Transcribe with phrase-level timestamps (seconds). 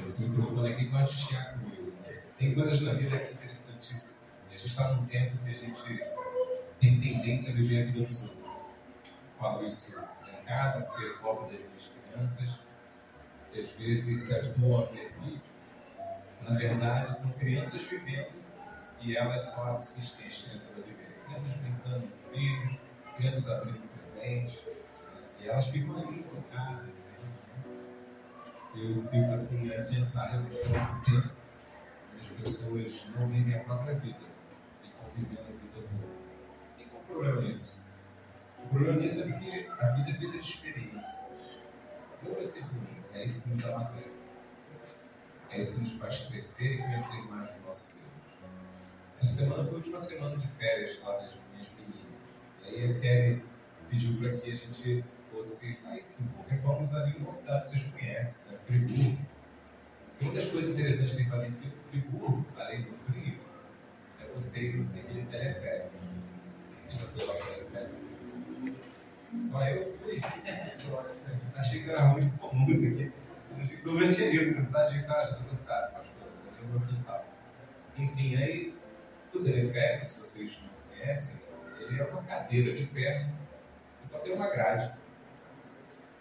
[0.00, 1.92] Esse microfone aqui gosta de chiar comigo.
[2.38, 4.26] Tem coisas na vida que é interessantíssimas.
[4.48, 6.04] A gente está num tempo que a gente
[6.80, 8.50] tem tendência a viver a vida dos outros.
[9.38, 12.60] Falo isso em casa, porque eu cobro das minhas crianças,
[13.52, 15.42] e às vezes se habituam a ver vídeo.
[16.48, 18.32] Na verdade, são crianças vivendo
[19.02, 21.18] e elas só assistem as crianças a viver.
[21.26, 22.78] Crianças brincando com os filhos,
[23.16, 24.66] crianças abrindo presente,
[25.38, 26.99] e elas ficam ali focadas.
[28.74, 31.40] Eu fico assim a pensar realmente no tempo
[32.20, 34.26] as pessoas não vivem a própria vida
[34.84, 36.18] e convivendo a vida do outro.
[36.78, 37.82] E qual o problema nisso?
[38.64, 41.38] O problema nisso é porque a vida é vida de experiências.
[42.22, 44.40] Boas ser ruins, é isso que nos amadurece.
[45.50, 48.06] É isso que nos faz crescer e conhecer mais do nosso Deus.
[49.18, 52.20] Essa semana foi a última semana de férias lá das minhas meninas.
[52.62, 53.44] E aí a Kelly
[53.88, 55.04] pediu para que a gente
[55.40, 56.50] fosse saísse um pouco.
[56.50, 58.58] Ali numa cidade que vocês conhecem, né?
[58.66, 59.18] Friburgo.
[60.20, 63.38] Uma das coisas interessantes que tem que fazer em Friburgo, além do frio,
[64.20, 65.90] é você ir naquele teleférico.
[66.88, 67.94] Quem já foi lá teleférico?
[69.40, 70.20] Só eu fui.
[71.56, 73.12] Achei que era muito comum isso aqui.
[74.14, 76.28] Tinha ido cansado de casa, estou cansado, pastor,
[76.62, 77.26] eu vou quintal.
[77.96, 78.74] Enfim, aí
[79.34, 81.48] o teleférico, se vocês não conhecem,
[81.80, 83.32] ele é uma cadeira de ferro,
[84.02, 84.92] só tem uma grade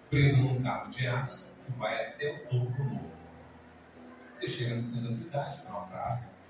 [0.09, 3.11] presa num cabo de aço que vai até o topo do morro.
[4.33, 6.45] Você chega no centro da cidade, é uma praça,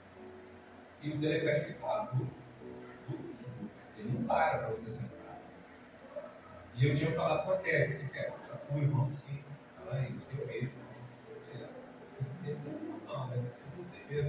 [1.01, 2.17] e o teleférico fica lá,
[3.97, 5.39] ele não para para você sentar.
[6.75, 8.33] E eu tinha falado com a Kelly, você quer?
[8.47, 9.43] Já fui, vamos sim.
[9.81, 10.79] Ela eu mesmo.
[13.05, 13.51] Não, né?
[14.09, 14.23] Eu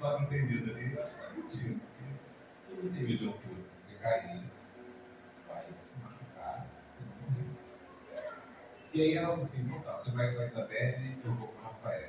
[0.00, 1.80] não tenho não ali, eu acho que tá mentindo.
[2.70, 4.44] Eu não de altura, se você cair,
[5.48, 7.50] vai se machucar, você não morrer.
[8.94, 11.48] E aí ela falou assim, então tá, você vai com a Isabelle e eu vou
[11.48, 12.08] com o Rafael.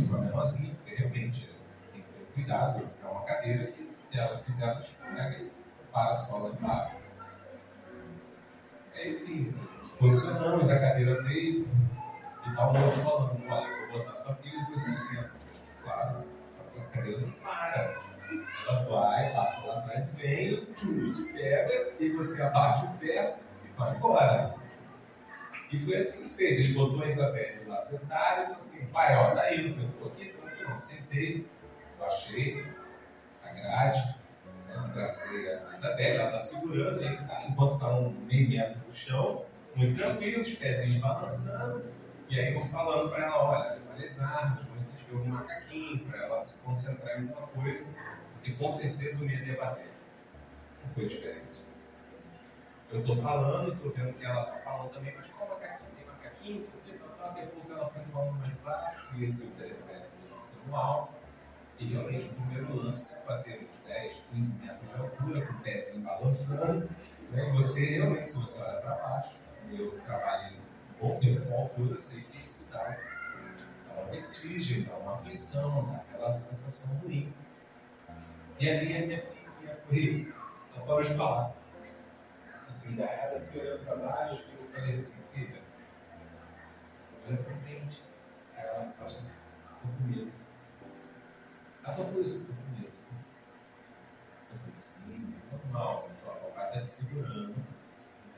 [0.00, 1.48] Eu fui com a assim, realmente
[1.92, 5.52] tem que ter cuidado, é uma cadeira que se ela quiser ela escorrega e
[5.92, 6.96] para a sola embaixo.
[8.96, 11.68] Aí, enfim, nos posicionamos, a cadeira veio
[12.48, 15.34] e tal, o moço falando, olha, eu vou botar sua filha e você senta.
[15.84, 17.94] Claro, só que a cadeira não para.
[18.66, 23.94] Ela vai, passa lá atrás, vem, te pega, e você abate o pé e vai
[23.94, 24.59] embora.
[25.72, 26.58] E foi assim que fez.
[26.58, 30.34] Ele botou a Isabelle lá sentada e falou assim: pai, ó, indo, eu tô aqui,
[30.34, 30.80] tô aqui.
[30.80, 31.46] Sentei,
[31.98, 32.64] baixei
[33.44, 34.16] a grade,
[34.68, 39.44] né, abracei a Isabelle, ela tá segurando, aí, tá, enquanto tá um meio no chão,
[39.74, 41.84] muito tranquilo, os pezinhos balançando.
[42.28, 46.24] E aí eu falando para ela: olha, olha as árvores, se tiver um macaquinho, para
[46.24, 47.94] ela se concentrar em alguma coisa,
[48.34, 49.90] porque com certeza medo ia bater.
[50.84, 51.69] Não foi diferente.
[52.92, 55.90] Eu estou falando, estou vendo que ela está falando também, mas qual macaquinho?
[55.96, 56.66] Tem macaquinho?
[57.20, 60.04] Daqui a pouco ela foi falando mais baixo, e o telefone
[60.66, 61.14] no alto.
[61.78, 65.60] E realmente, o primeiro lance que bater uns 10, 15 metros de altura, com o
[65.60, 66.90] pezinho balançando.
[67.30, 67.52] Né?
[67.54, 69.36] Você realmente, se você olha para baixo,
[69.70, 72.98] eu trabalho um bom tempo com altura, sei que isso dá,
[73.94, 77.32] uma vertigem, dá uma aflição, dá aquela sensação ruim.
[78.58, 80.34] E ali a minha filha foi,
[80.74, 81.14] ela parou de
[82.70, 85.62] falar assim, ela se olhando para baixo, e eu falei assim, filha,
[87.26, 88.02] olha para frente.
[88.56, 89.26] Aí ela fala, estou
[89.82, 90.32] com medo.
[91.82, 92.92] Ela só isso, com medo.
[94.52, 97.54] Eu falei, é normal, pessoal, o papai está te segurando,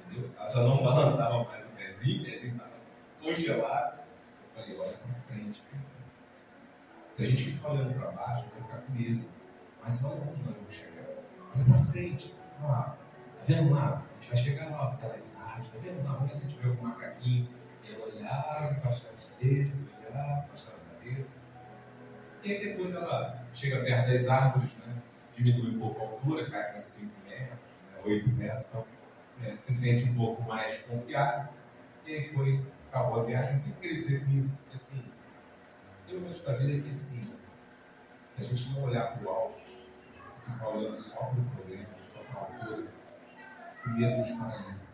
[0.01, 0.31] entendeu?
[0.39, 2.73] Ela já não balançava mais o pezinho, o pezinho estava
[3.21, 4.01] congelado.
[4.01, 5.63] Eu falei, olha para frente.
[7.13, 9.29] Se a gente ficar olhando para baixo, vai ficar com medo.
[9.83, 11.05] Mas olha onde nós vamos chegar.
[11.55, 12.35] Olha para frente.
[12.63, 12.97] Ah,
[13.43, 14.03] tá vendo lá?
[14.33, 16.03] vai chegar lá, aquelas árvores, tá vendo?
[16.03, 17.49] Na onde você tiver algum macaquinho,
[17.85, 21.43] e ela olhar, baixar a cabeça, olhar, baixar a cabeça.
[22.43, 25.03] E aí depois ela chega perto das árvores, né?
[25.37, 28.03] diminui um pouco a altura, cai para 5 metros, né?
[28.05, 28.87] 8 metros, então
[29.39, 29.55] né?
[29.59, 31.53] se sente um pouco mais confiável.
[32.07, 33.57] E aí foi, acabou a viagem.
[33.57, 34.67] O que eu queria dizer com isso?
[34.69, 35.13] Que assim,
[36.07, 37.37] tem momentos da vida que assim,
[38.31, 39.61] se a gente não olhar para o alto,
[40.41, 43.02] ficar olhando só para o problema, só para a altura,
[43.91, 44.89] medo nos paralisa.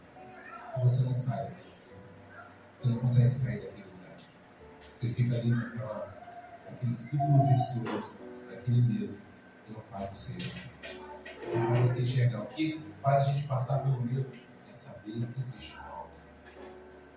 [0.81, 2.03] Você não sai disso.
[2.81, 4.17] Você não consegue sair daquele lugar.
[4.93, 8.19] Você fica ali naquela, naquele ciclo vicioso
[8.51, 9.19] daquele medo
[9.67, 11.57] que não faz você ir.
[11.57, 12.43] Não faz você enxergar.
[12.43, 14.31] O que faz a gente passar pelo medo
[14.69, 16.11] é saber que existe um alto.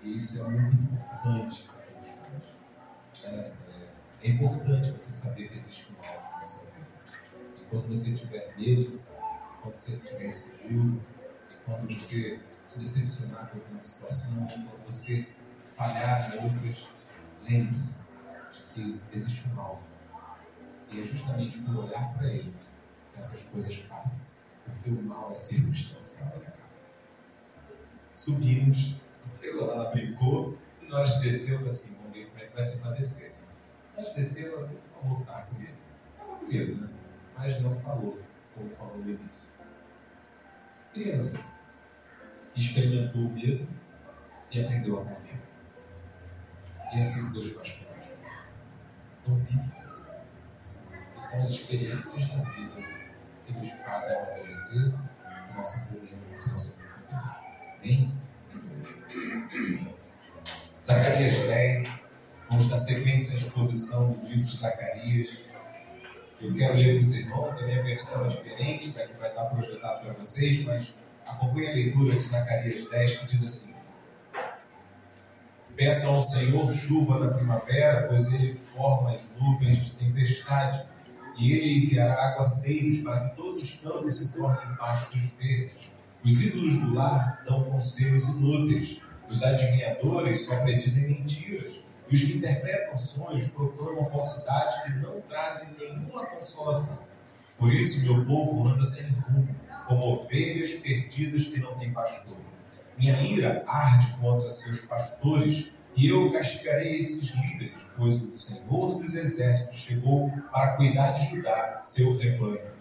[0.02, 3.26] E isso é muito importante para todos nós.
[3.26, 3.54] É, é,
[4.24, 6.88] é importante você saber que existe um alto na sua vida.
[7.62, 9.02] Enquanto você tiver medo,
[9.60, 11.02] enquanto você estiver inseguro,
[11.66, 15.28] quando você se decepcionar com alguma situação, quando você
[15.76, 16.88] falhar em outras,
[17.44, 18.14] lembre-se
[18.52, 19.84] de que existe um alvo.
[20.90, 22.54] E é justamente por olhar para ele
[23.14, 24.32] que essas coisas passam.
[24.66, 26.62] Porque o mal é circunstancial, ele acaba.
[28.14, 28.96] Subimos,
[29.40, 32.92] chegou lá, brincou, e nós descemos assim, vamos ver como é que vai ser para
[32.92, 33.36] descer.
[33.98, 35.76] Nós descemos, ela falou tá com ele.
[36.14, 36.90] Estava com medo, né?
[37.38, 38.20] Mas não falou,
[38.54, 39.50] como falou no início.
[40.94, 41.62] Criança
[42.54, 43.68] que experimentou o medo
[44.52, 45.40] e aprendeu a confiar.
[46.94, 48.12] E assim Deus faz conosco.
[49.22, 49.72] Então viva.
[51.16, 52.82] E são as experiências da vida
[53.46, 56.76] que nos fazem amadurecer o nosso relacionamento com Deus.
[57.80, 58.22] Amém?
[60.86, 62.14] Zacarias 10,
[62.50, 65.51] vamos dar sequência à exposição do livro de Zacarias.
[66.42, 69.46] Eu quero ler para os irmãos, a minha versão é diferente, para que vai estar
[69.46, 70.92] projetado para vocês, mas
[71.24, 73.82] acompanhe a leitura de Zacarias 10, que diz assim:
[75.76, 80.84] Peçam ao Senhor chuva na primavera, pois ele forma as nuvens de tempestade,
[81.38, 85.92] e ele enviará aguaceiros para que todos os campos se tornem pastos verdes.
[86.26, 89.00] Os ídolos do lar dão conselhos inúteis,
[89.30, 91.76] os adivinhadores só predizem mentiras,
[92.12, 97.08] e os que interpretam sonhos proclamam falsidade que não trazem nenhuma consolação.
[97.58, 99.56] Por isso, meu povo anda sem rumo,
[99.88, 102.36] como ovelhas perdidas que não têm pastor.
[102.98, 109.16] Minha ira arde contra seus pastores, e eu castigarei esses líderes, pois o Senhor dos
[109.16, 112.72] Exércitos chegou para cuidar de Judá, seu rebanho.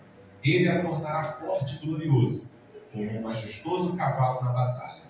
[0.42, 2.50] Ele a tornará forte e glorioso,
[2.92, 5.02] como um majestoso cavalo na batalha.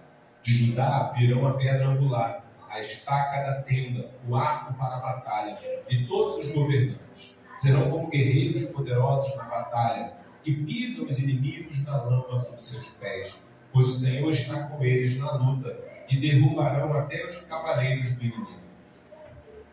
[0.43, 5.59] De Judá virão a pedra angular, a estaca da tenda, o arco para a batalha,
[5.89, 7.35] e todos os governantes.
[7.59, 13.39] Serão como guerreiros poderosos na batalha, que pisam os inimigos na lama sob seus pés
[13.73, 15.77] pois o Senhor está com eles na luta
[16.09, 18.61] e derrubarão até os cavaleiros do inimigo.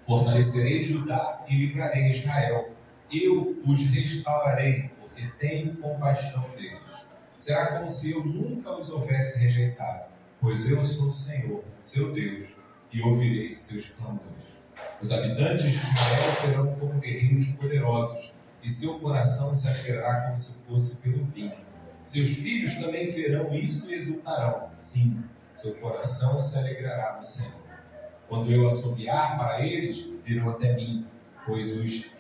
[0.05, 2.71] Fortalecerei Judá e livrarei Israel.
[3.11, 7.07] Eu os restaurarei, porque tenho compaixão deles.
[7.39, 12.49] Será como se eu nunca os houvesse rejeitado, pois eu sou o Senhor, seu Deus,
[12.91, 14.47] e ouvirei seus clamores.
[15.01, 20.57] Os habitantes de Israel serão como guerreiros poderosos, e seu coração se alegrará como se
[20.67, 21.67] fosse pelo vinho
[22.07, 24.69] seus filhos também verão isso e exultarão.
[24.71, 27.61] Sim, seu coração se alegrará no Senhor.
[28.29, 31.05] Quando eu assobiar para eles, virão até mim,
[31.45, 32.11] pois os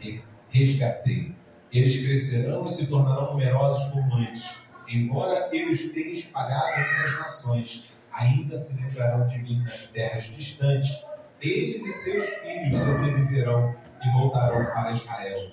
[0.49, 1.33] resgatei.
[1.71, 4.57] Eles crescerão e se tornarão numerosos como antes.
[4.89, 10.25] Embora eu os tenha espalhado entre as nações, ainda se lembrarão de mim nas terras
[10.25, 11.05] distantes.
[11.39, 15.51] Eles e seus filhos sobreviverão e voltarão para Israel.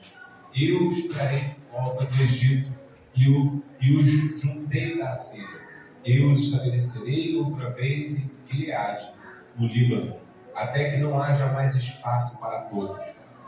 [0.55, 2.73] Eu os trarei de volta do Egito
[3.15, 4.07] e, o, e os
[4.41, 5.63] juntei da Síria.
[6.05, 9.11] Eu os estabelecerei outra vez em Gileade,
[9.57, 10.17] no Líbano,
[10.55, 13.01] até que não haja mais espaço para todos.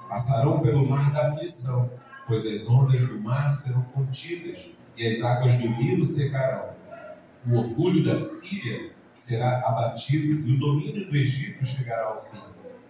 [0.08, 4.58] Passarão pelo mar da aflição, pois as ondas do mar serão contidas
[4.96, 6.76] e as águas do Nilo secarão.
[7.46, 12.42] O orgulho da Síria será abatido e o domínio do Egito chegará ao fim.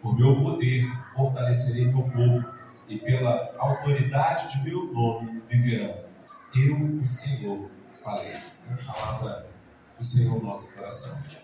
[0.02, 0.84] Por meu poder
[1.14, 2.54] fortalecerei meu povo
[2.88, 6.06] e pela autoridade de meu nome viverão
[6.58, 7.70] eu, o Senhor,
[8.02, 8.34] falei.
[8.34, 9.46] A palavra
[9.98, 11.36] do Senhor no nosso coração.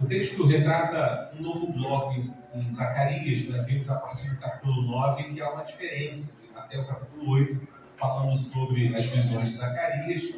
[0.00, 5.24] O texto retrata um novo bloco em Zacarias, nós vimos a partir do capítulo 9
[5.24, 10.34] que há uma diferença, até o capítulo 8, falando sobre as visões de Zacarias,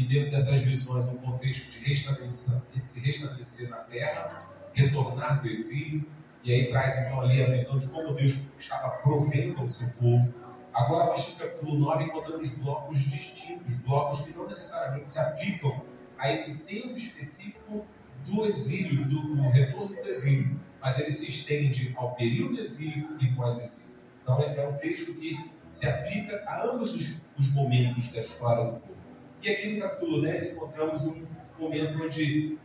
[0.00, 6.06] e dentro dessas visões um contexto de, de se restabelecer na terra, retornar do exílio,
[6.42, 10.32] e aí traz então ali a visão de como Deus estava provendo ao seu povo
[10.72, 15.84] Agora, a partir do capítulo 9, encontramos blocos distintos, blocos que não necessariamente se aplicam
[16.16, 17.84] a esse tempo específico
[18.24, 23.16] do exílio, do, do retorno do exílio, mas ele se estende ao período do exílio
[23.20, 24.00] e pós-exílio.
[24.22, 28.78] Então, é um texto que se aplica a ambos os, os momentos da história do
[28.78, 28.99] povo.
[29.42, 31.26] E aqui no capítulo 10 encontramos um
[31.58, 32.58] momento onde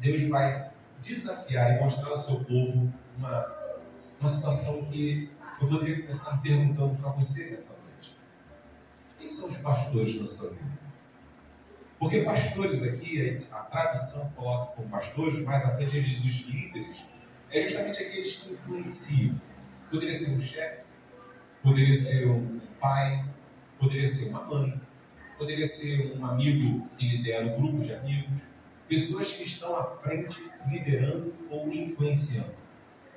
[0.00, 0.70] Deus vai
[1.00, 3.56] desafiar e mostrar ao seu povo uma,
[4.20, 5.28] uma situação que
[5.60, 8.16] eu poderia começar perguntando para você nessa noite:
[9.18, 10.78] quem são os pastores na sua vida?
[11.98, 17.04] Porque pastores aqui, a tradução coloca como pastores, mais à frente os líderes,
[17.50, 19.40] é justamente aqueles que influenciam.
[19.90, 20.84] Poderia ser um chefe,
[21.60, 23.28] poderia ser um pai,
[23.80, 24.80] poderia ser uma mãe,
[25.40, 28.42] poderia ser um amigo que lidera um grupo de amigos,
[28.86, 32.56] pessoas que estão à frente liderando ou influenciando.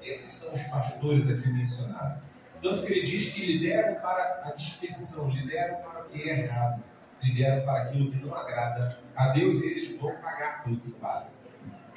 [0.01, 2.24] Esses são os pastores aqui mencionados.
[2.62, 6.82] Tanto que ele diz que lideram para a dispersão, lideram para o que é errado,
[7.22, 11.44] lideram para aquilo que não agrada a Deus e eles vão pagar pelo que fazem.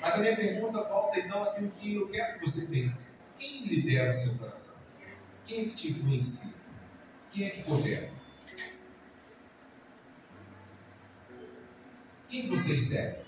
[0.00, 3.21] Mas a minha pergunta volta então àquilo que eu quero que você pense.
[3.38, 4.87] Quem lidera o seu coração?
[5.45, 6.64] Quem é que te influencia?
[7.30, 8.15] Quem é que governa?
[12.28, 13.25] Quem vocês seguem?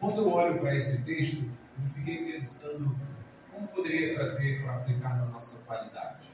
[0.00, 2.96] Quando eu olho para esse texto, eu fiquei pensando
[3.52, 6.28] como poderia trazer para aplicar na nossa qualidade.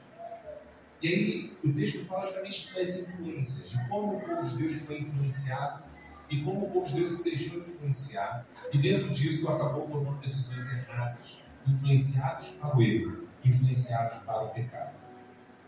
[1.01, 4.99] E aí o texto fala justamente das influências, de como o povo de Deus foi
[4.99, 5.83] influenciado
[6.29, 8.45] e como o povo de Deus se deixou influenciar.
[8.71, 14.95] E dentro disso acabou tomando decisões erradas, influenciados para o erro, influenciados para o pecado.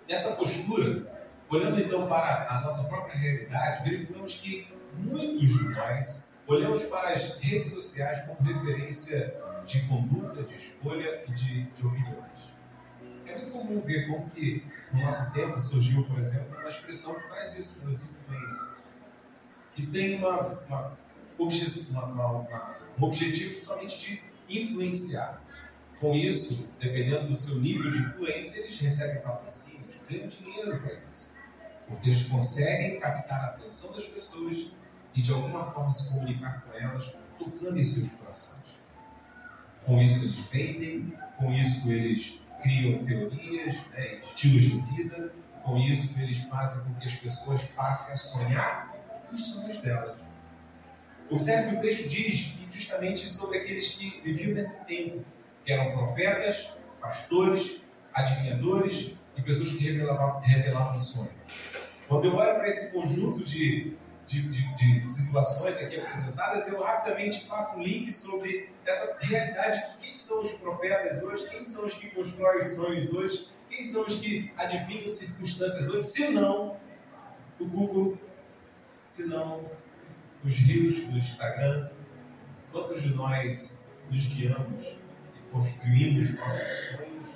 [0.07, 1.16] Nessa postura,
[1.49, 7.37] olhando então para a nossa própria realidade, verificamos que muitos de nós olhamos para as
[7.39, 9.35] redes sociais como referência
[9.65, 12.53] de conduta, de escolha e de, de opiniões.
[13.25, 14.63] É muito comum ver como que
[14.93, 18.77] no nosso tempo surgiu, por exemplo, uma expressão que traz isso nos influência,
[19.75, 20.97] que tem uma, uma,
[21.37, 25.41] uma, um objetivo somente de influenciar.
[25.99, 31.26] Com isso, dependendo do seu nível de influência, eles recebem patrocínios, ganham dinheiro para isso.
[31.87, 34.67] Porque eles conseguem captar a atenção das pessoas
[35.15, 38.63] e de alguma forma se comunicar com elas, tocando em seus corações.
[39.85, 46.19] Com isso eles vendem, com isso eles criam teorias, né, estilos de vida, com isso
[46.21, 48.95] eles fazem com que as pessoas passem a sonhar
[49.31, 50.17] os sonhos delas.
[51.29, 55.25] Observe que o texto diz justamente sobre aqueles que viviam nesse tempo,
[55.65, 56.69] que eram profetas,
[57.01, 57.81] pastores,
[58.13, 61.35] adivinhadores e pessoas que revelavam, revelavam sonhos.
[62.07, 63.95] Quando eu olho para esse conjunto de
[64.27, 70.05] de, de, de, situações aqui apresentadas, eu rapidamente faço um link sobre essa realidade que
[70.05, 74.05] quem são os profetas hoje, quem são os que constroem os sonhos hoje, quem são
[74.05, 76.77] os que adivinham circunstâncias hoje, se não
[77.57, 78.17] o Google,
[79.05, 79.65] se não
[80.43, 81.89] os rios do Instagram,
[82.71, 87.29] quantos de nós nos guiamos e construímos nossos sonhos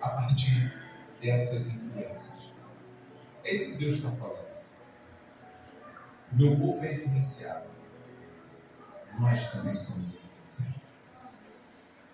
[0.00, 0.72] a partir
[1.20, 2.52] dessas influências?
[3.44, 4.48] É isso que Deus está falando.
[6.32, 7.68] Meu povo é influenciado.
[9.18, 10.78] Nós também somos influenciados.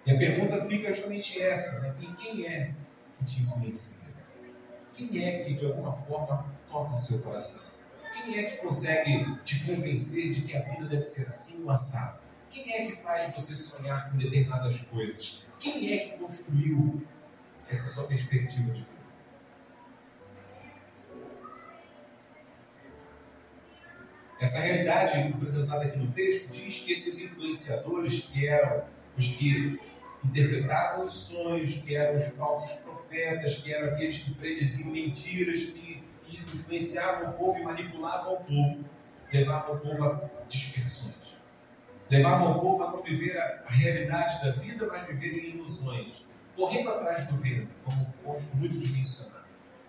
[0.06, 1.96] E a pergunta fica justamente essa: né?
[2.00, 2.74] e quem é
[3.18, 4.14] que te influencia?
[4.94, 7.84] Quem é que de alguma forma toca o seu coração?
[8.12, 12.20] Quem é que consegue te convencer de que a vida deve ser assim, um assado?
[12.50, 15.42] Quem é que faz você sonhar com determinadas coisas?
[15.58, 17.02] Quem é que construiu
[17.68, 18.93] essa sua perspectiva de vida?
[24.44, 28.84] Essa realidade apresentada aqui no texto diz que esses influenciadores, que eram
[29.16, 29.80] os que
[30.22, 36.04] interpretavam os sonhos, que eram os falsos profetas, que eram aqueles que prediziam mentiras, que,
[36.26, 38.84] que influenciavam o povo e manipulavam o povo,
[39.32, 41.14] levavam o povo a dispersões.
[42.10, 46.90] Levavam o povo a não viver a, realidade da vida, mas viver em ilusões, correndo
[46.90, 48.92] atrás do vento, como gosto muito de.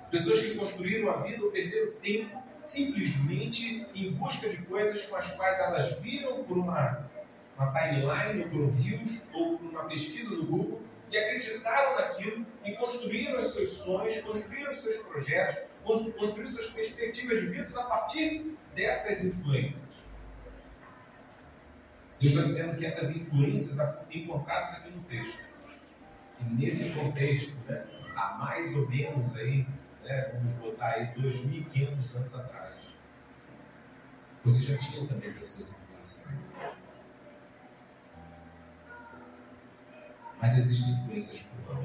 [0.10, 5.32] Pessoas que construíram a vida ou perderam tempo simplesmente em busca de coisas com as
[5.32, 7.10] quais elas viram por uma,
[7.58, 10.82] uma timeline, ou por um rios, ou por uma pesquisa no Google,
[11.12, 17.42] e acreditaram naquilo e construíram os seus sonhos, construíram os seus projetos, construíram suas perspectivas
[17.42, 19.96] de vida a partir dessas influências.
[22.20, 23.78] Deus está dizendo que essas influências
[24.10, 25.38] encontradas aqui no texto,
[26.40, 29.66] e nesse contexto, né, há mais ou menos aí
[30.06, 32.76] né, vamos botar aí 2.500 anos atrás,
[34.44, 36.46] você já tinha também pessoas influenciando.
[40.40, 41.84] Mas existem influências por lá.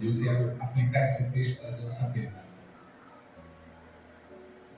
[0.00, 2.48] E eu quero aplicar esse texto trazendo essa pergunta.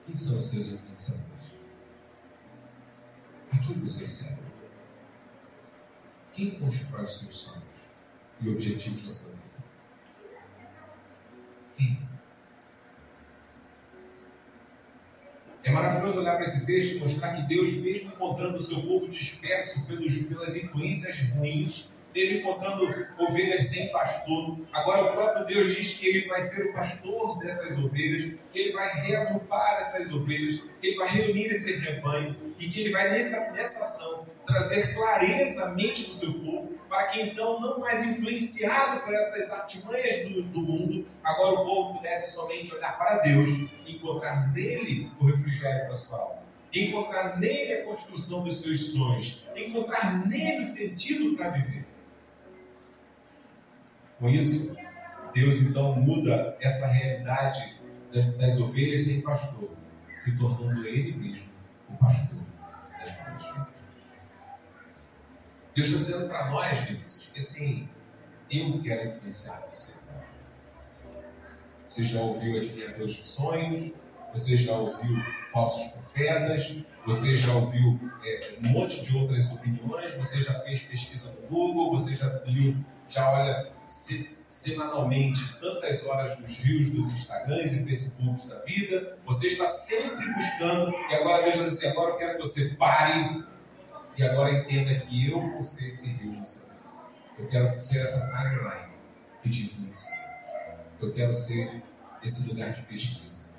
[0.05, 1.31] Quem são os seus influenciadores?
[3.53, 4.53] A quem vocês servem?
[6.33, 7.91] Quem constrói os seus sonhos
[8.41, 9.41] e objetivos da sua vida?
[15.63, 19.09] É maravilhoso olhar para esse texto e mostrar que Deus, mesmo encontrando o seu povo
[19.09, 22.85] disperso pelos, pelas influências ruins, mesmo encontrando
[23.19, 27.79] ovelhas sem pastor, agora o próprio Deus diz que ele vai ser o pastor dessas
[27.79, 32.81] ovelhas, que ele vai reagrupar essas ovelhas, que ele vai reunir esse rebanho e que
[32.81, 37.61] ele vai, nessa, nessa ação, trazer clareza à mente do seu povo para que então,
[37.61, 42.99] não mais influenciado por essas artimanhas do, do mundo, agora o povo pudesse somente olhar
[42.99, 46.41] para Deus e encontrar nele o refrigério para sua alma.
[46.75, 51.87] Encontrar nele a construção dos seus sonhos, encontrar nele o sentido para viver.
[54.19, 54.77] Com isso,
[55.33, 57.81] Deus então muda essa realidade
[58.37, 59.71] das ovelhas sem pastor,
[60.17, 61.49] se tornando Ele mesmo
[61.89, 62.41] o pastor
[62.99, 63.80] das nossas vidas.
[65.75, 67.89] Deus está dizendo para nós, Vinícius, que assim,
[68.51, 70.11] eu quero influenciar você.
[71.87, 73.93] Você já ouviu adivinhadores de sonhos?
[74.33, 75.17] Você já ouviu
[75.53, 76.77] falsos profetas?
[77.07, 80.15] Você já ouviu é, um monte de outras opiniões?
[80.15, 81.91] Você já fez pesquisa no Google?
[81.91, 82.77] Você já viu,
[83.09, 89.19] já olha se, semanalmente tantas horas nos rios dos Instagrams e Facebooks da vida?
[89.25, 93.45] Você está sempre buscando e agora Deus diz assim: agora eu quero que você pare
[94.21, 96.79] e agora entenda que eu vou ser na sua vida.
[97.39, 98.93] Eu quero ser essa timeline
[99.43, 100.15] que te influencia.
[101.01, 101.83] Eu quero ser
[102.23, 103.53] esse lugar de pesquisa.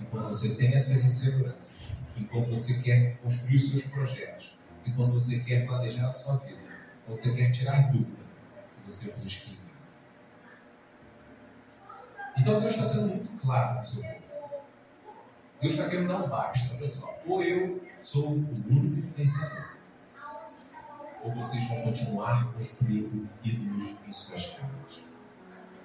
[0.00, 1.76] Enquanto você tem as suas inseguranças,
[2.16, 6.62] enquanto você quer construir seus projetos, enquanto você quer planejar a sua vida,
[7.04, 8.24] quando você quer tirar dúvida,
[8.86, 9.60] você busque em mim.
[12.38, 14.64] Então Deus está sendo muito claro no seu povo.
[15.60, 16.86] Deus está querendo dar um basta.
[16.86, 18.38] Só, ou eu sou o
[18.70, 19.77] único influenciador,
[21.22, 25.02] ou vocês vão continuar construindo ídolos em suas casas.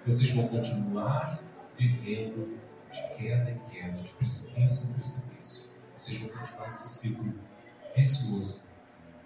[0.06, 1.42] Vocês vão continuar
[1.78, 2.60] vivendo
[2.92, 5.70] de queda em queda, de precipício em precipício.
[5.98, 7.34] Vocês vão continuar esse ciclo
[7.96, 8.63] vicioso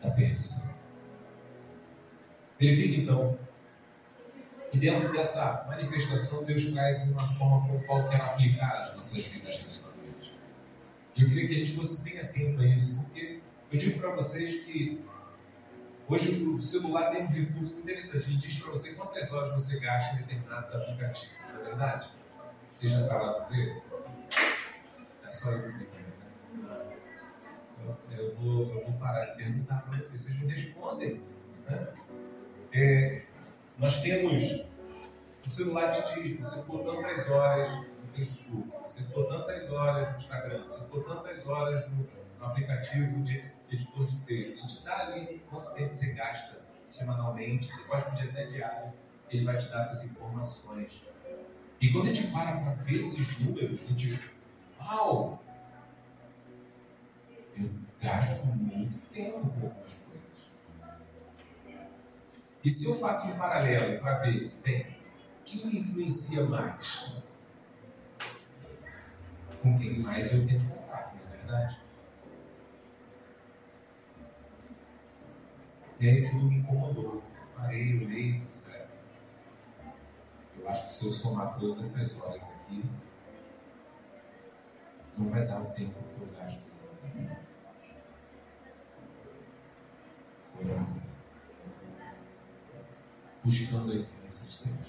[0.01, 0.77] da perdição.
[2.59, 3.37] Verifique então
[4.71, 9.25] que dentro dessa manifestação Deus traz uma forma com a qual quer aplicar as nossas
[9.25, 10.33] vidas nesta noite.
[11.15, 13.39] E eu queria que a gente fosse bem atento a isso, porque
[13.71, 15.03] eu digo para vocês que
[16.09, 18.29] Hoje o celular tem um recurso interessante.
[18.29, 22.09] Ele diz para você quantas horas você gasta em determinados aplicativos, não é verdade?
[22.71, 23.83] Você já está lá para ver?
[25.25, 26.85] É só eu comigo, né?
[28.11, 31.21] Eu, vou, eu vou parar de perguntar para vocês, vocês me respondem.
[31.67, 31.87] Né?
[32.71, 33.23] É,
[33.77, 34.65] nós temos.
[35.45, 40.17] O celular te diz, você ficou tantas horas no Facebook, você ficou tantas horas no
[40.17, 42.07] Instagram, você ficou tantas horas no,
[42.39, 43.37] no aplicativo de
[43.71, 44.57] editor de texto.
[44.59, 48.93] Ele te dá ali quanto tempo você gasta semanalmente, você pode pedir até diário,
[49.29, 51.03] ele vai te dar essas informações.
[51.79, 54.19] E quando a gente para para ver esses números, a gente,
[54.79, 55.43] uau!
[57.55, 57.69] Eu
[58.01, 60.31] gasto muito tempo com algumas coisas.
[62.63, 64.97] E se eu faço um paralelo para ver, bem,
[65.45, 67.13] quem me influencia mais?
[69.61, 71.86] Com quem mais eu tenho contato, não é verdade?
[75.97, 77.23] Até aquilo me incomodou.
[77.55, 78.71] Parei, olhei disse,
[80.59, 82.85] eu acho que se eu somar todas essas horas aqui,
[85.17, 86.61] não vai dar o tempo que eu gasto
[90.59, 91.01] orando,
[93.43, 94.87] buscando a influência de Deus.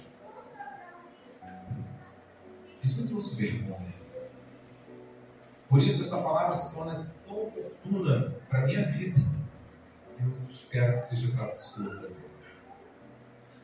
[2.83, 3.95] Isso me trouxe vergonha.
[5.71, 9.38] Por isso essa palavra se torna tão oportuna para a minha vida.
[10.71, 12.29] Espero que seja para a sua também.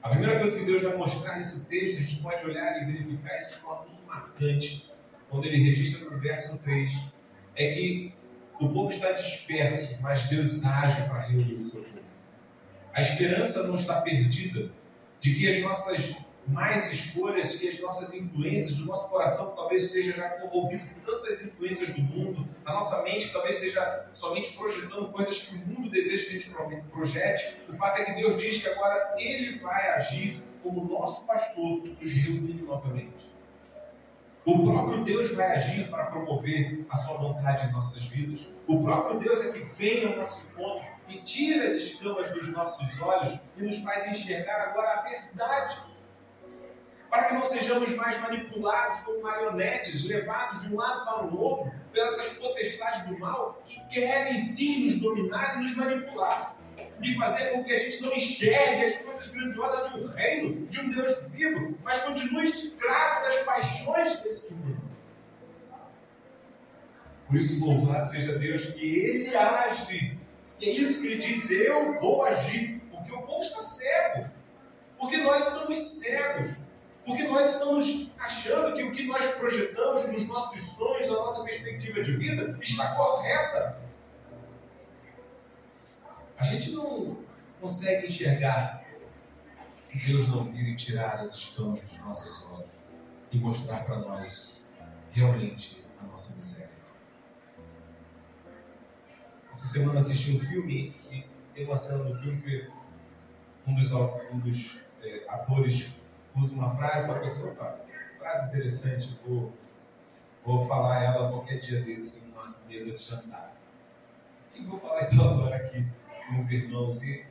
[0.03, 3.37] A primeira coisa que Deus vai mostrar nesse texto, a gente pode olhar e verificar
[3.37, 4.90] isso de forma muito marcante,
[5.29, 6.90] quando ele registra no verso 3,
[7.57, 8.14] é que
[8.59, 12.05] o povo está disperso, mas Deus age para reunir o seu povo.
[12.95, 14.71] A esperança não está perdida
[15.21, 20.13] de que as nossas mais escolhas que as nossas influências do nosso coração talvez esteja
[20.13, 25.43] já corrompido por tantas influências do mundo, a nossa mente talvez esteja somente projetando coisas
[25.43, 27.57] que o mundo deseja que a gente projete.
[27.69, 32.13] O fato é que Deus diz que agora Ele vai agir como nosso pastor, nos
[32.13, 33.35] reunindo novamente.
[34.47, 38.47] O próprio Deus vai agir para promover a sua vontade em nossas vidas.
[38.67, 43.01] O próprio Deus é que vem ao nosso encontro e tira as escamas dos nossos
[43.01, 45.94] olhos e nos faz enxergar agora a verdade
[47.14, 51.72] para que não sejamos mais manipulados como marionetes, levados de um lado para o outro,
[51.92, 56.57] pelas potestades do mal, que querem sim nos dominar e nos manipular,
[56.98, 60.81] de fazer com que a gente não enxergue as coisas grandiosas de um reino, de
[60.81, 64.83] um Deus vivo, mas continue escravo das paixões desse mundo.
[67.29, 70.18] Por isso, louvado seja Deus que Ele age.
[70.61, 74.31] E é isso que Ele diz: Eu vou agir, porque o povo está cego,
[74.98, 76.63] porque nós estamos cegos.
[77.05, 82.03] Porque nós estamos achando que o que nós projetamos nos nossos sonhos, a nossa perspectiva
[82.03, 83.79] de vida, está correta.
[86.38, 87.19] A gente não
[87.61, 88.85] consegue enxergar
[89.83, 92.71] se Deus não vir tirar as escamas dos nossos olhos
[93.31, 94.62] e mostrar para nós
[95.12, 96.75] realmente a nossa miséria.
[99.51, 102.69] Essa semana assisti um filme e tem uma cena no filme que
[103.67, 105.93] um dos, um dos é, atores
[106.37, 107.79] usa uma frase, uma pessoa, opa,
[108.18, 109.53] frase interessante, vou,
[110.44, 113.55] vou falar ela qualquer dia desse em uma mesa de jantar.
[114.55, 115.87] E vou falar então agora aqui
[116.29, 117.03] com os irmãos.
[117.03, 117.27] E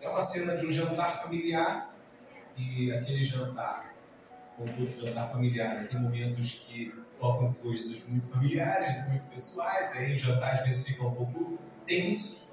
[0.00, 1.94] é uma cena de um jantar familiar
[2.56, 3.94] e aquele jantar,
[4.56, 10.14] como todo jantar familiar, né, tem momentos que tocam coisas muito familiares, muito pessoais, aí
[10.14, 12.48] o jantar às vezes fica um pouco tenso.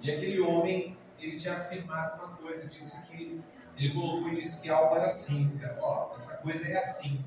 [0.00, 3.40] E aquele homem, ele tinha afirmado uma coisa, disse que
[3.82, 7.24] ele colocou e disse que algo era assim, ó, oh, essa coisa é assim.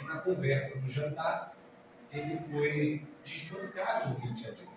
[0.00, 1.52] E na conversa do jantar,
[2.12, 4.70] ele foi desbancado do que tinha dito.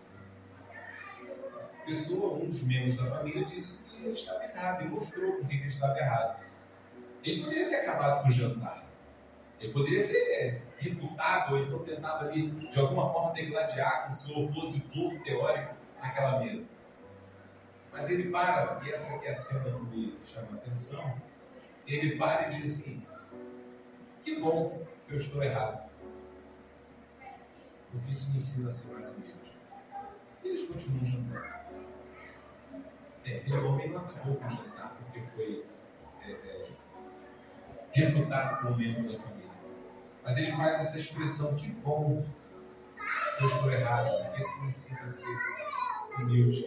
[1.54, 5.48] A pessoa, um dos membros da família, disse que ele estava errado e mostrou por
[5.48, 6.44] que ele estava errado.
[7.24, 8.84] Ele poderia ter acabado com o jantar.
[9.60, 14.46] Ele poderia ter refutado ou então tentado ali, de alguma forma, degladiar com o seu
[14.46, 16.72] opositor teórico naquela mesa.
[17.94, 21.22] Mas ele para, e essa aqui é a cena que me chama a atenção,
[21.86, 23.08] ele para e diz assim,
[24.26, 25.90] que bom que eu estou errado.
[27.92, 29.54] Porque isso me ensina a ser mais humilde.
[30.44, 31.64] E eles continuam jantando.
[33.26, 35.66] É, aquele homem não acabou com o jantar porque foi
[36.24, 36.70] é, é,
[37.94, 39.52] refutado por um membro da família.
[40.24, 42.26] Mas ele faz essa expressão, que bom
[43.38, 45.38] que eu estou errado, porque isso me ensina a ser
[46.18, 46.66] humilde.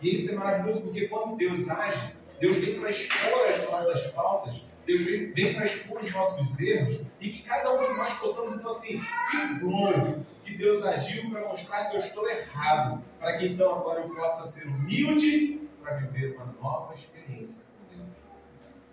[0.00, 4.62] E isso é maravilhoso porque quando Deus age, Deus vem para expor as nossas faltas,
[4.86, 8.56] Deus vem, vem para expor os nossos erros e que cada um de nós possamos,
[8.56, 13.48] então, assim, que bom que Deus agiu para mostrar que eu estou errado, para que
[13.48, 18.08] então agora eu possa ser humilde para viver uma nova experiência com Deus.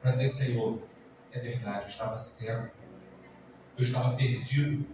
[0.02, 0.82] Para dizer, Senhor,
[1.32, 2.72] é verdade, eu estava cego,
[3.78, 4.86] eu estava perdido,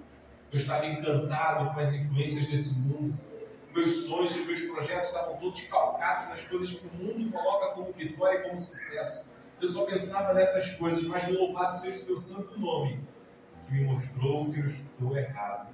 [0.51, 3.30] eu estava encantado com as influências desse mundo
[3.73, 7.91] meus sonhos e meus projetos estavam todos calcados nas coisas que o mundo coloca como
[7.93, 9.31] vitória e como sucesso.
[9.59, 12.99] Eu só pensava nessas coisas, mas louvado seja o teu santo nome,
[13.67, 15.71] que me mostrou que eu estou errado.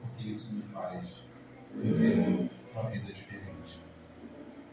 [0.00, 1.22] Porque isso me faz
[1.74, 3.80] viver uma vida diferente.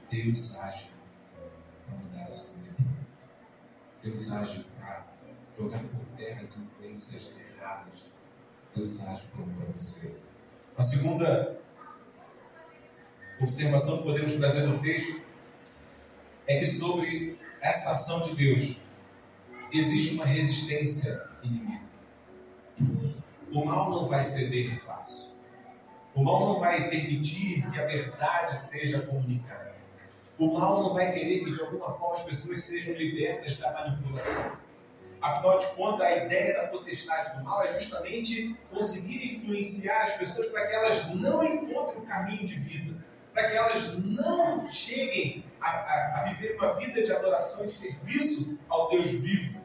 [0.09, 0.91] Deus age
[1.85, 2.73] para mudar a sua vida.
[4.01, 5.05] Deus age para
[5.57, 8.05] jogar por terra as influências erradas.
[8.75, 10.32] Deus age para você.
[10.75, 11.59] A segunda
[13.39, 15.21] observação que podemos trazer no texto
[16.47, 18.77] é que sobre essa ação de Deus
[19.71, 21.83] existe uma resistência inimiga.
[23.51, 25.33] O mal não vai ceder fácil.
[26.15, 29.75] O mal não vai permitir que a verdade seja comunicada.
[30.39, 34.57] O mal não vai querer que de alguma forma as pessoas sejam libertas da manipulação.
[35.23, 40.49] Afinal de contas, a ideia da potestade do mal é justamente conseguir influenciar as pessoas
[40.49, 43.01] para que elas não encontrem o caminho de vida,
[43.33, 48.59] para que elas não cheguem a, a, a viver uma vida de adoração e serviço
[48.67, 49.61] ao Deus vivo.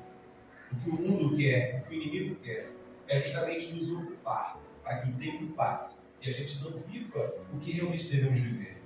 [0.71, 2.71] O que o mundo quer, o que o inimigo quer,
[3.09, 7.59] é justamente nos ocupar, para que o tempo passe e a gente não viva o
[7.59, 8.81] que realmente devemos viver.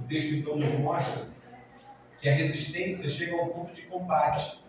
[0.00, 1.28] O texto então nos mostra
[2.18, 4.66] que a resistência chega ao ponto de combate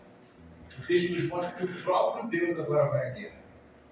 [0.79, 3.43] o texto nos mostra que o próprio Deus agora vai à guerra.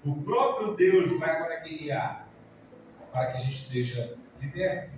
[0.06, 2.28] O próprio Deus vai agora guerrear
[3.12, 4.92] para que a gente seja liberto.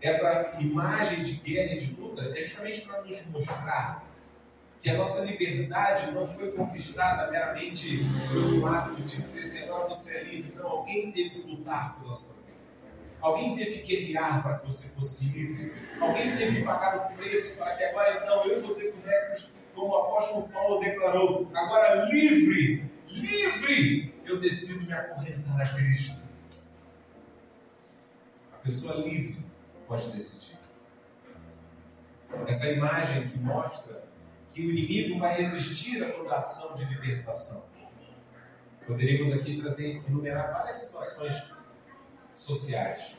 [0.00, 4.04] Essa imagem de guerra e de luta é justamente para nos mostrar
[4.80, 10.24] que a nossa liberdade não foi conquistada meramente pelo ato de dizer, agora você é
[10.24, 10.54] livre.
[10.54, 12.46] Não, alguém teve que lutar pela sua vida.
[13.20, 15.72] Alguém teve que guerrear para que você fosse livre.
[15.98, 19.92] Alguém teve que pagar o preço para que agora então eu e você pudéssemos como
[19.92, 26.16] o apóstolo Paulo declarou, agora livre, livre, eu decido me acorrentar a Cristo.
[28.54, 29.44] A pessoa livre
[29.86, 30.56] pode decidir.
[32.46, 34.02] Essa imagem que mostra
[34.50, 37.76] que o inimigo vai resistir a toda ação de libertação.
[38.86, 41.50] Poderíamos aqui trazer, enumerar várias situações
[42.34, 43.14] sociais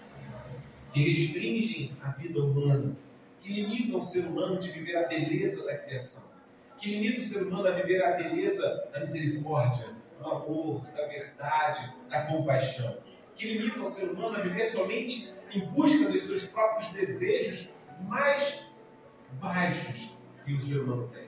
[0.94, 2.96] que restringem a vida humana,
[3.40, 6.37] que limitam o ser humano de viver a beleza da criação
[6.78, 11.94] que limita o ser humano a viver a beleza da misericórdia, do amor, da verdade,
[12.10, 12.98] da compaixão,
[13.36, 17.70] que limita o ser humano a viver somente em busca dos seus próprios desejos
[18.02, 18.64] mais
[19.34, 21.28] baixos que o ser humano tem.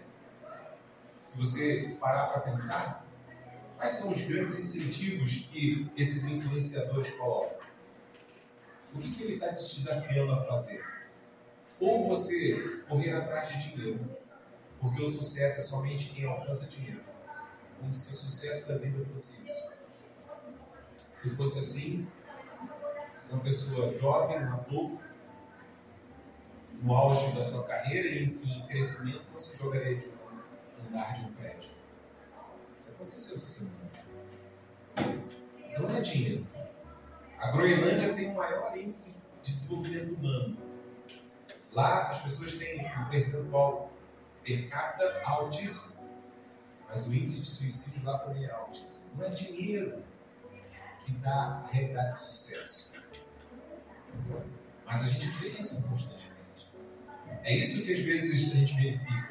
[1.25, 3.05] Se você parar para pensar,
[3.77, 7.59] quais são os grandes incentivos que esses influenciadores colocam?
[8.93, 10.83] O que, que ele está te desafiando a fazer?
[11.79, 14.09] Ou você correr atrás de dinheiro,
[14.79, 17.01] porque o sucesso é somente quem alcança dinheiro.
[17.85, 19.69] O sucesso da vida fosse isso.
[21.17, 22.07] Se fosse assim,
[23.29, 24.99] uma pessoa jovem, um adulto,
[26.81, 31.33] no auge da sua carreira e em, crescimento, se jogaria de um andar de um
[31.33, 31.71] prédio.
[32.79, 33.89] Isso aconteceu essa semana.
[35.77, 36.47] Não é dinheiro.
[37.37, 40.57] A Groenlândia tem o maior índice de desenvolvimento humano.
[41.71, 43.88] Lá as pessoas têm um percentual
[44.49, 46.09] per capita altíssimo,
[46.88, 49.12] mas o índice de suicídio lá também é altíssimo.
[49.15, 50.03] Não é dinheiro
[51.05, 52.93] que dá a realidade de sucesso.
[54.85, 56.71] Mas a gente vê isso constantemente.
[57.43, 59.29] É isso que às vezes a gente verifica.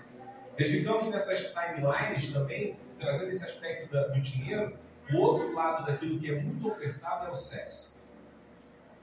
[0.57, 4.79] Verificamos nessas timelines também, trazendo esse aspecto do dinheiro,
[5.13, 7.97] o outro lado daquilo que é muito ofertado é o sexo.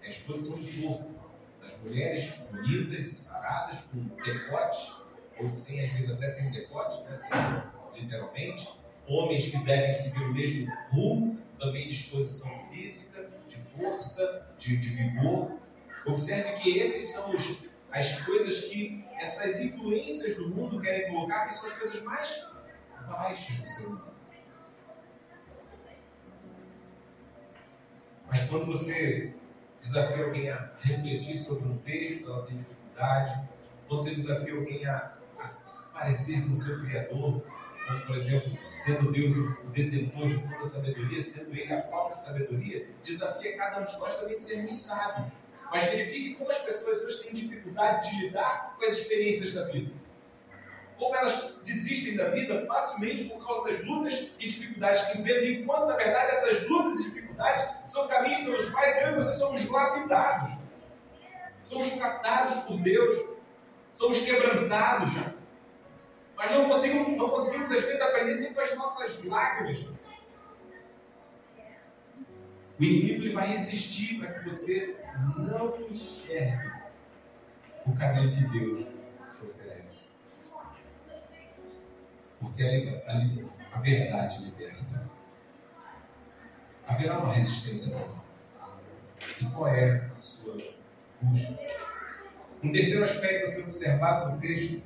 [0.02, 1.14] É a exposição de corpo
[1.62, 5.05] das mulheres bonitas e saradas, com decote,
[5.40, 7.16] ou sem, às vezes até sem decote, né?
[7.16, 7.32] sem,
[7.96, 8.70] literalmente.
[9.08, 14.90] Homens que devem seguir o mesmo rumo, também de exposição física, de força, de, de
[14.90, 15.52] vigor.
[16.06, 21.54] Observe que esses são os, as coisas que essas influências do mundo querem colocar, que
[21.54, 22.48] são as coisas mais
[23.08, 24.16] baixas do ser humano.
[28.28, 29.34] Mas quando você
[29.80, 33.48] desafia alguém a refletir sobre um texto, ela tem dificuldade.
[33.88, 35.15] Quando você desafia alguém a
[35.70, 37.44] se parecer com o seu Criador,
[37.86, 42.16] como, por exemplo, sendo Deus o detentor de toda a sabedoria, sendo Ele a própria
[42.16, 45.32] sabedoria, desafia cada um de nós também sermos sábios.
[45.72, 49.92] Mas verifique como as pessoas hoje têm dificuldade de lidar com as experiências da vida.
[50.98, 55.88] Como elas desistem da vida facilmente por causa das lutas e dificuldades que enfrentam, enquanto,
[55.88, 60.58] na verdade, essas lutas e dificuldades são caminhos pelos quais eu e você somos lapidados,
[61.66, 63.36] somos tratados por Deus,
[63.94, 65.10] somos quebrantados.
[66.36, 69.86] Mas não conseguimos, não conseguimos às vezes, aprender nem com as nossas lágrimas.
[72.78, 74.98] O inimigo ele vai resistir para que você
[75.40, 76.74] não enxergue
[77.86, 80.26] o caminho que Deus te oferece.
[82.40, 82.64] Porque
[83.08, 85.10] a, a, a verdade liberta.
[86.86, 88.26] Haverá uma resistência não.
[89.42, 90.58] E qual é a sua
[91.22, 91.54] busca?
[92.64, 94.82] Um terceiro aspecto a ser observado no texto,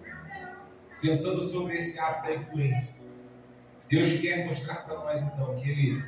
[1.02, 3.10] pensando sobre esse ato da influência.
[3.88, 6.04] Deus quer mostrar para nós então que Ele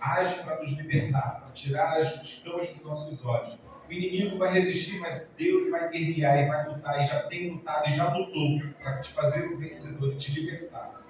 [0.00, 4.98] age para nos libertar, para tirar as escamas dos nossos olhos, o inimigo vai resistir,
[4.98, 9.00] mas Deus vai guerrear e vai lutar, e já tem lutado e já lutou para
[9.00, 11.02] te fazer o vencedor e te libertar.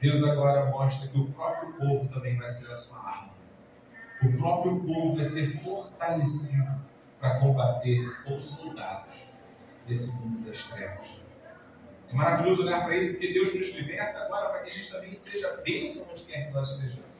[0.00, 3.32] Deus agora mostra que o próprio povo também vai ser a sua arma.
[4.22, 6.80] O próprio povo vai ser fortalecido
[7.20, 9.24] para combater os soldados
[9.86, 11.21] desse mundo das trevas.
[12.12, 15.12] É maravilhoso olhar para isso, porque Deus nos liberta agora para que a gente também
[15.12, 17.10] seja bênção onde quer que nós estejamos.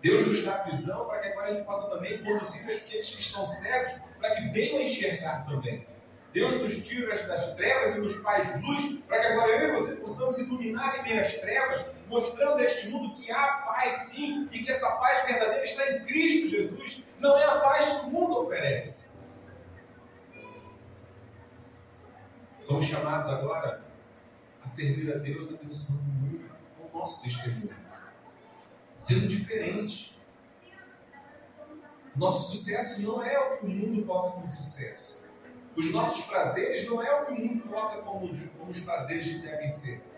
[0.00, 3.46] Deus nos dá visão para que agora a gente possa também conduzir aqueles que estão
[3.46, 5.86] cegos para que venham a enxergar também.
[6.32, 10.00] Deus nos tira das trevas e nos faz luz para que agora eu e você
[10.00, 14.60] possamos iluminar em meio às trevas, mostrando a este mundo que há paz sim e
[14.60, 17.02] que essa paz verdadeira está em Cristo Jesus.
[17.18, 19.18] Não é a paz que o mundo oferece.
[22.62, 23.91] Somos chamados agora
[24.62, 27.82] a servir a Deus abençoando o mundo com o nosso testemunho
[29.02, 30.16] sendo diferente.
[32.14, 35.22] Nosso sucesso não é o que o mundo coloca como sucesso.
[35.74, 39.38] Os nossos prazeres não é o que o mundo coloca como, como os prazeres que
[39.38, 40.12] devem ser.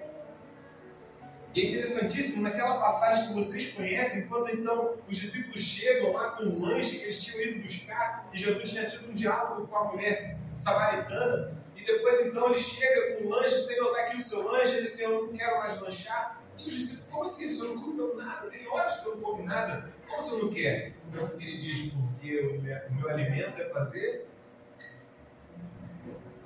[1.55, 6.43] E é interessantíssimo, naquela passagem que vocês conhecem, quando então os discípulos chegam lá com
[6.47, 9.85] o lanche que eles tinham ido buscar, e Jesus tinha tido um diálogo com a
[9.93, 14.51] mulher samaritana, e depois então ele chega com o lanche, Senhor, dá aqui o seu
[14.51, 17.47] lanche, ele diz, eu não quero mais lanchar, e os discípulos, como assim?
[17.47, 18.49] O senhor não comeu nada?
[18.49, 19.93] Tem horas que senhor não come nada.
[20.07, 20.95] Como o senhor não quer?
[21.39, 24.27] Ele diz, porque o meu, o meu alimento é fazer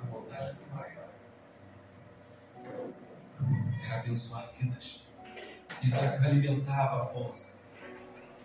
[0.03, 0.97] a vontade do Pai.
[3.85, 5.07] Era abençoar vidas.
[5.81, 7.61] Isso é que alimentava Afonso.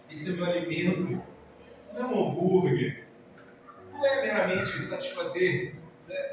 [0.09, 1.21] Esse é meu alimento.
[1.93, 3.05] Não é um hambúrguer.
[3.91, 5.84] Não é meramente satisfazer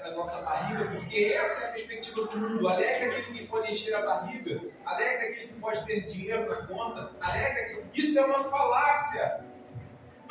[0.04, 2.68] a nossa barriga, porque essa é a perspectiva do mundo.
[2.68, 7.12] Alegra aquele que pode encher a barriga, alegra aquele que pode ter dinheiro na conta,
[7.22, 8.02] alegra que...
[8.02, 9.46] Isso é uma falácia.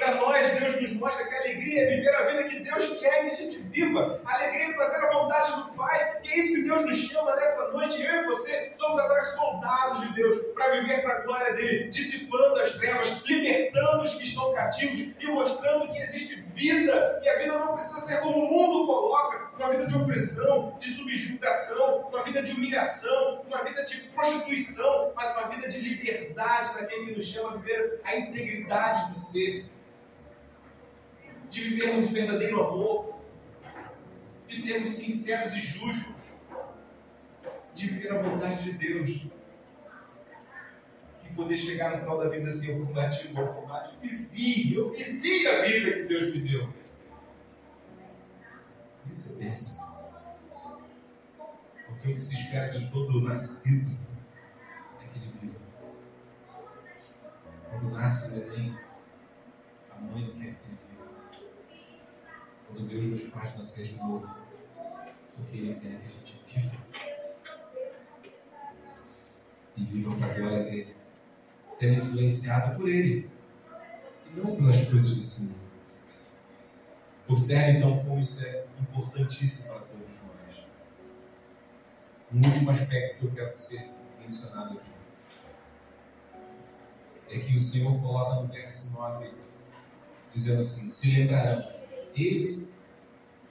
[0.01, 3.21] Para nós, Deus nos mostra que a alegria é viver a vida que Deus quer
[3.21, 4.19] que a gente viva.
[4.25, 6.21] A alegria é fazer a vontade do Pai.
[6.25, 8.03] E é isso que Deus nos chama nessa noite.
[8.03, 12.39] Eu e você somos agora soldados de Deus para viver para a glória dele, dissipando
[19.61, 25.37] uma vida de opressão, de subjugação, uma vida de humilhação, uma vida de prostituição, mas
[25.37, 29.66] uma vida de liberdade daquele que nos chama a viver a integridade do ser
[31.51, 33.20] de vivermos verdadeiro amor,
[34.46, 36.25] de sermos sinceros e justos,
[37.75, 39.27] de viver a vontade de Deus
[41.25, 44.75] e poder chegar no final da vida assim: eu combati o bom combate, eu vivi,
[44.75, 46.80] eu vivi a vida que Deus me deu.
[49.38, 50.01] Bênção.
[51.87, 53.96] Porque o que se espera de todo nascido
[55.03, 55.61] é que ele viva.
[57.70, 58.79] Quando nasce o neném,
[59.90, 61.11] a mãe não quer que ele viva.
[62.66, 64.40] Quando Deus nos faz nascer de novo,
[65.40, 66.77] porque Ele quer que a gente viva.
[69.77, 70.96] E viva para a glória dele.
[71.73, 73.31] Sendo influenciado por Ele.
[74.27, 75.61] E não pelas coisas desse mundo.
[77.29, 80.66] Observe então como isso é importantíssimo para todos nós.
[82.33, 83.90] Um último aspecto que eu quero ser
[84.21, 84.90] mencionado aqui
[87.31, 89.33] é que o Senhor coloca no verso 9,
[90.31, 91.73] dizendo assim: Se lembrarão,
[92.14, 92.69] ele,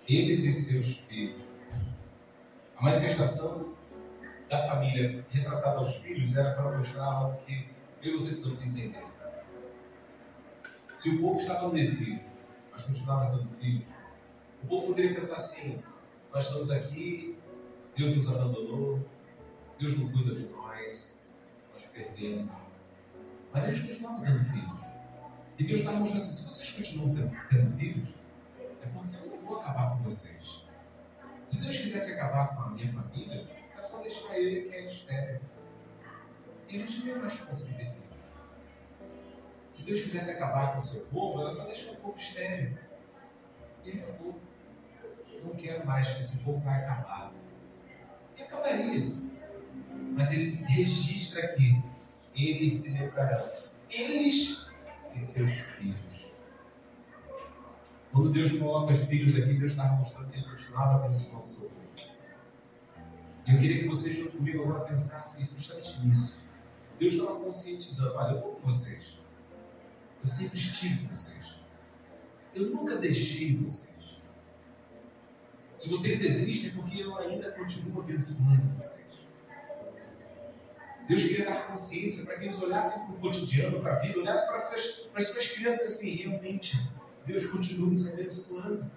[0.08, 1.44] eles e seus filhos.
[2.76, 3.76] A manifestação
[4.50, 7.70] da família retratada aos filhos era para mostrar algo que
[8.02, 9.06] eu e você precisamos entender.
[10.96, 12.26] Se o povo estava no exílio,
[12.72, 13.88] mas continuava dando filhos,
[14.63, 15.84] o povo poderia pensar assim:
[16.34, 17.38] nós estamos aqui,
[17.95, 19.06] Deus nos abandonou,
[19.80, 21.30] Deus não cuida de nós,
[21.74, 22.52] nós perdemos.
[23.52, 24.80] Mas eles continuavam tendo filhos.
[25.58, 28.10] E Deus estava mostrando assim: se vocês continuam tendo, tendo filhos,
[28.82, 30.63] é porque eu não vou acabar com vocês.
[31.48, 35.41] Se Deus quisesse acabar com a minha família, era só deixar ele que é estéreo.
[36.69, 38.10] E a gente não ia mais conseguir ter filhos.
[39.72, 42.78] Se Deus quisesse acabar com o seu povo, era só deixar o povo estéreo.
[43.84, 44.39] E acabou.
[45.43, 47.34] Não quero mais, esse povo vai acabar.
[48.38, 49.15] E acabaria.
[50.12, 51.82] Mas ele registra aqui:
[52.36, 53.47] eles se lembrarão.
[53.89, 54.67] Eles
[55.15, 56.28] e seus filhos.
[58.12, 61.69] Quando Deus coloca os filhos aqui, Deus estava mostrando que Ele continuava abençoando o seu
[61.69, 61.80] povo.
[63.45, 66.43] E eu queria que vocês, junto comigo, agora pensassem justamente nisso.
[66.99, 69.17] Deus estava conscientizando: olha, eu com vocês.
[70.21, 71.56] Eu sempre estive com vocês.
[72.54, 73.99] Eu nunca deixei vocês.
[75.80, 79.13] Se vocês existem, é porque eu ainda continuo abençoando vocês.
[81.08, 84.48] Deus queria dar consciência para que eles olhassem para o cotidiano, para a vida, olhassem
[84.48, 86.78] para, para as suas crianças assim, realmente,
[87.26, 88.92] Deus continua nos abençoando.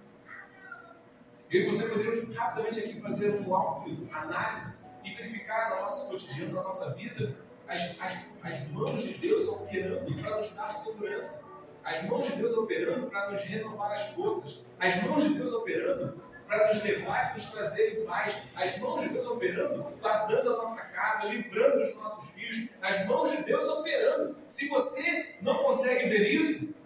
[1.49, 6.65] Eu e você poderíamos rapidamente aqui fazer uma auto-análise e verificar no nosso cotidiano, na
[6.65, 11.53] nossa vida, as, as, as mãos de Deus operando para nos dar segurança.
[11.85, 14.65] As mãos de Deus operando para nos renovar as forças.
[14.81, 18.37] As mãos de Deus operando para nos levar e nos trazer em paz.
[18.55, 22.69] As mãos de Deus operando, guardando a nossa casa, livrando os nossos filhos.
[22.83, 24.37] As mãos de Deus operando.
[24.49, 26.77] Se você não consegue ver isso,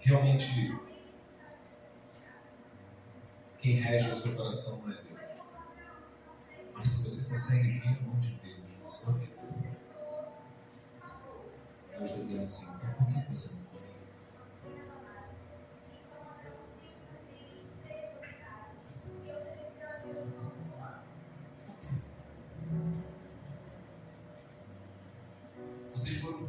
[0.00, 0.74] realmente
[3.58, 5.20] quem rege o seu coração não é Deus.
[6.72, 9.34] Mas se você consegue ver a mão de Deus na sua vida,
[11.98, 13.73] Deus dizer assim, então por que você não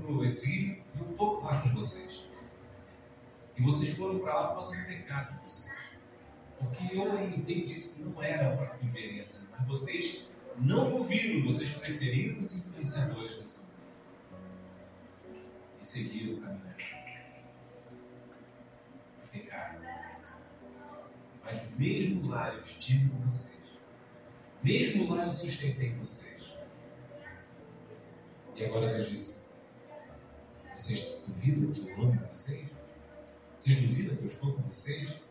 [0.05, 2.25] para o exílio e eu estou lá com vocês.
[3.57, 5.85] E vocês foram para lá por causa do pecado de vocês.
[6.59, 10.25] Porque eu entendi que não era para viverem assim, mas vocês
[10.57, 13.75] não ouviram, vocês preferiram os influenciadores mundo
[15.81, 16.75] e seguiram o caminho.
[19.31, 19.81] Pecaram.
[21.43, 23.65] Mas mesmo lá eu estive com vocês.
[24.63, 26.55] Mesmo lá eu sustentei vocês.
[28.55, 29.44] E agora Deus disse:
[30.75, 32.69] Vocês duvidam que eu amo vocês?
[33.57, 35.21] Vocês duvidam que eu estou com vocês?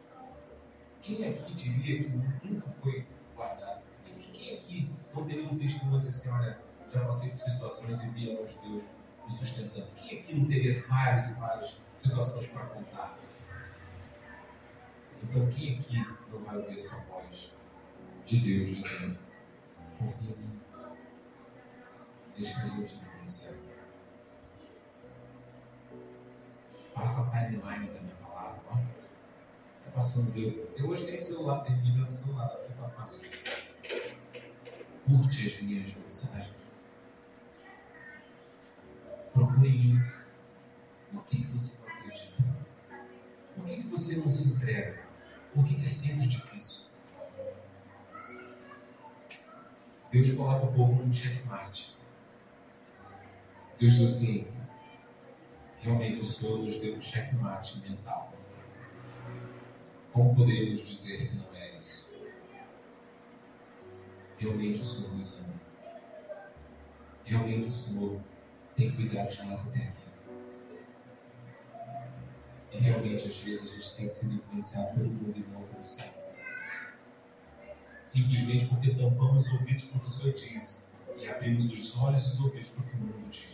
[1.02, 4.30] Quem aqui diria que nunca foi guardado por Deus?
[4.32, 6.58] Quem aqui não teria um testemunho assim, olha,
[6.90, 8.84] já passei por situações e vi a mão de Deus
[9.22, 9.86] me sustentando?
[9.96, 13.18] Quem aqui não teria várias e várias situações para contar?
[15.22, 15.98] Então, quem aqui
[16.32, 17.52] não vai ouvir essa voz
[18.24, 19.18] de Deus dizendo:
[19.98, 20.60] confia em mim,
[22.34, 23.73] deixa eu te influenciar?
[26.94, 28.74] Passa a timeline da minha palavra, ó.
[28.74, 30.70] Tá passando dele.
[30.76, 33.24] Eu hoje tenho celular, tem vídeo no celular, dá pra você passar mesmo.
[35.06, 36.54] Curte as minhas mensagens.
[39.32, 40.14] Procure em.
[41.12, 42.44] Por que, que você não acredita?
[43.54, 45.02] Por que, que você não se entrega?
[45.52, 46.94] Por que, que é sempre difícil?
[50.10, 51.96] Deus coloca o povo num checkmate.
[53.80, 54.53] Deus diz assim:
[55.84, 58.32] realmente o Senhor nos deu um checkmate mental.
[60.12, 62.14] Como poderíamos dizer que não é isso?
[64.38, 65.60] Realmente o Senhor nos ama.
[67.24, 68.20] Realmente o Senhor
[68.74, 70.04] tem cuidado de nós até aqui.
[72.72, 76.24] E realmente às vezes a gente tem sido influenciado pelo mundo e não pelo Senhor.
[78.06, 82.40] Simplesmente porque tampamos os ouvidos quando o Senhor diz e abrimos os olhos e os
[82.40, 83.53] ouvidos para o o mundo diz.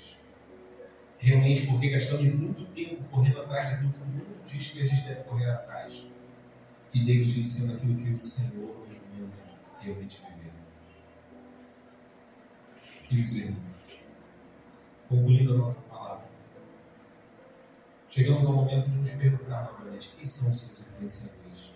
[1.20, 5.06] Realmente porque gastamos muito tempo correndo atrás daquilo que o mundo diz que a gente
[5.06, 6.06] deve correr atrás.
[6.94, 9.36] E negligenciando aquilo que o Senhor nos manda
[9.80, 10.52] realmente viver.
[13.06, 13.64] Queridos irmãos,
[15.08, 16.28] concluindo a nossa palavra,
[18.08, 21.70] chegamos ao momento de nos perguntar novamente: quem são os seus influenciadores?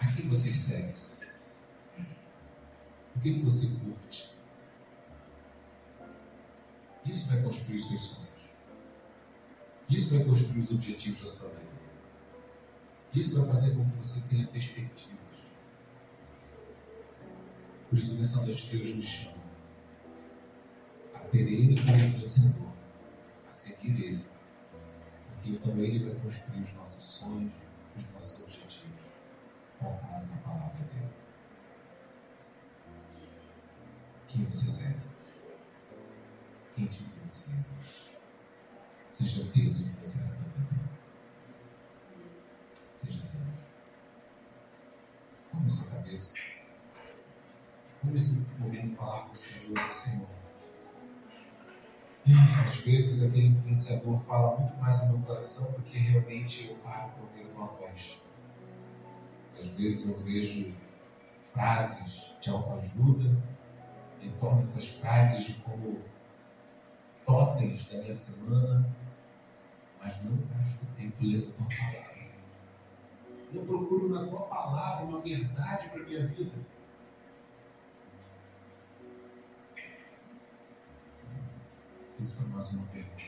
[0.00, 0.96] A quem vocês seguem?
[3.14, 4.31] O que, que você curte?
[7.04, 8.50] Isso vai construir os seus sonhos.
[9.88, 11.72] Isso vai construir os objetivos da sua vida.
[13.14, 15.18] Isso vai fazer com que você tenha perspectivas.
[17.90, 19.42] Por isso, nessa noite, Deus nos chama
[21.14, 22.72] a ter Ele como influenciador,
[23.46, 24.24] a seguir Ele.
[25.28, 27.52] Porque então Ele vai construir os nossos sonhos,
[27.94, 28.96] os nossos objetivos,
[29.78, 31.12] pautado na palavra dele.
[34.28, 35.11] Quem você segue?
[36.74, 37.66] Quem te influencia?
[39.10, 40.90] Seja Deus influenciando a tua vida.
[42.96, 43.58] Seja Deus.
[45.52, 46.34] Vamos sua cabeça.
[48.02, 50.42] Vamos nesse momento falar com o Senhor e Senhor.
[52.64, 57.10] Às vezes aquele influenciador fala muito mais no meu coração do que realmente eu paro
[57.10, 58.22] para ouvir uma voz.
[59.58, 60.72] Às vezes eu vejo
[61.52, 63.36] frases de autoajuda
[64.20, 66.00] e torno essas frases como
[67.26, 68.94] totens da minha semana,
[70.00, 72.12] mas não gasto tempo lendo a tua palavra.
[73.52, 76.52] Não procuro na tua palavra uma verdade para a minha vida.
[82.18, 83.22] Isso foi mais uma pergunta.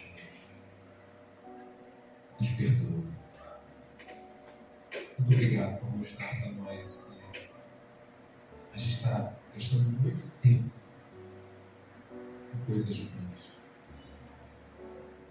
[2.41, 3.05] Nos perdoa.
[5.19, 7.51] Muito obrigado por mostrar para nós que
[8.73, 10.71] a gente está gastando muito tempo
[12.51, 13.54] com coisas ruins.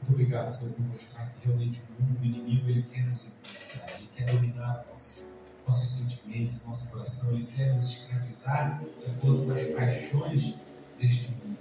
[0.04, 3.89] Muito obrigado, Senhor, por mostrar que realmente o mundo, o inimigo, ele quer nos influenciar,
[3.95, 5.24] ele quer dominar nossos,
[5.66, 10.56] nossos sentimentos, nosso coração, ele quer nos escravizar de acordo com as paixões
[10.99, 11.58] deste mundo.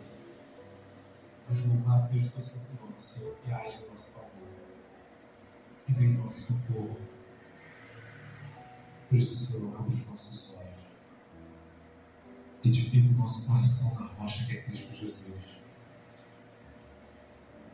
[1.48, 4.48] Mas louvado seja o teu santo nome, Senhor, que age em nosso favor,
[5.86, 6.98] que vem em nosso socorro.
[9.08, 10.82] Por isso, Senhor, abre os nossos olhos,
[12.64, 15.61] edifica o nosso coração na rocha que é Cristo Jesus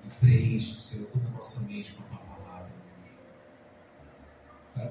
[0.05, 2.70] e preenche, Senhor, toda a nossa mente com a tua palavra.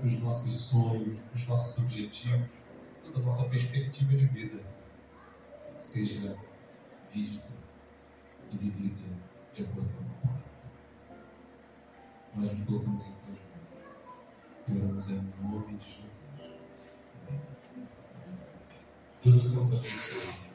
[0.02, 2.48] Que os nossos sonhos, os nossos objetivos,
[3.04, 4.62] toda a nossa perspectiva de vida
[5.78, 6.38] seja
[7.14, 7.48] vista
[8.52, 9.08] e vivida
[9.54, 10.44] de acordo com a tua palavra.
[12.36, 13.68] Nós nos colocamos em tuas mãos
[14.68, 16.28] e oramos em nome de Jesus.
[19.24, 20.47] Deus, Senhor, nos abençoe.